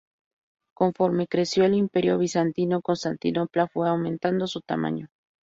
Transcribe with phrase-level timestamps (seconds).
[0.73, 5.09] Conforme creció el Imperio bizantino, Constantinopla fue aumentando su tamaño.